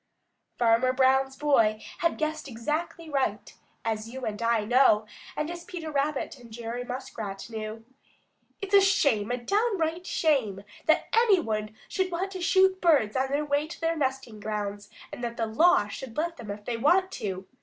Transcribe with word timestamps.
Farmer 0.57 0.93
Brown's 0.93 1.35
boy 1.35 1.79
had 1.99 2.17
guessed 2.17 2.47
exactly 2.47 3.07
right, 3.07 3.53
as 3.85 4.09
you 4.09 4.25
and 4.25 4.41
I 4.41 4.65
know, 4.65 5.05
and 5.37 5.51
as 5.51 5.63
Peter 5.63 5.91
Rabbit 5.91 6.39
and 6.39 6.51
Jerry 6.51 6.83
Muskrat 6.83 7.47
knew. 7.51 7.85
"It's 8.63 8.73
a 8.73 8.81
shame, 8.81 9.29
a 9.29 9.37
downright 9.37 10.07
shame 10.07 10.63
that 10.87 11.05
any 11.13 11.39
one 11.39 11.75
should 11.87 12.11
want 12.11 12.31
to 12.31 12.41
shoot 12.41 12.81
birds 12.81 13.15
on 13.15 13.27
their 13.29 13.45
way 13.45 13.67
to 13.67 13.79
their 13.79 13.95
nesting 13.95 14.39
grounds 14.39 14.89
and 15.13 15.23
that 15.23 15.37
the 15.37 15.45
law 15.45 15.87
should 15.87 16.17
let 16.17 16.37
them 16.37 16.49
if 16.49 16.65
they 16.65 16.77
do 16.77 16.81
want 16.81 17.11
to. 17.11 17.47